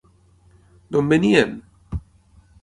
D'on 0.95 1.11
venien? 1.13 1.53